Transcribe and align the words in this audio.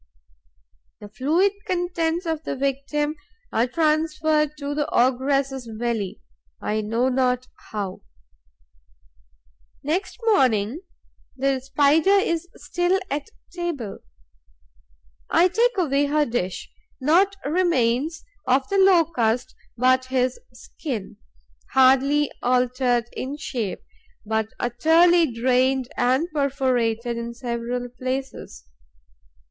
The 0.99 1.09
fluid 1.09 1.51
contents 1.67 2.25
of 2.25 2.41
the 2.43 2.55
victim 2.55 3.17
are 3.53 3.67
transferred 3.67 4.57
to 4.57 4.73
the 4.73 4.89
ogress' 4.91 5.67
belly, 5.77 6.19
I 6.59 6.81
know 6.81 7.07
not 7.09 7.45
how. 7.69 8.01
Next 9.83 10.17
morning, 10.23 10.81
the 11.37 11.59
Spider 11.59 12.09
is 12.09 12.47
still 12.55 12.99
at 13.11 13.29
table. 13.55 13.99
I 15.29 15.47
take 15.47 15.77
away 15.77 16.07
her 16.07 16.25
dish. 16.25 16.71
Naught 16.99 17.35
remains 17.45 18.23
of 18.47 18.67
the 18.69 18.79
Locust 18.79 19.53
but 19.77 20.05
his 20.05 20.39
skin, 20.51 21.17
hardly 21.73 22.31
altered 22.41 23.07
in 23.13 23.37
shape, 23.37 23.83
but 24.25 24.47
utterly 24.59 25.31
drained 25.31 25.89
and 25.95 26.27
perforated 26.33 27.17
in 27.17 27.35
several 27.35 27.87
places. 27.87 28.65